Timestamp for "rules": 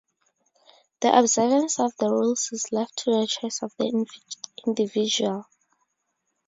2.09-2.49